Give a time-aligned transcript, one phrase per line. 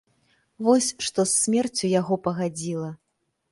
[0.67, 2.91] Вось што з смерцю яго пагадзіла!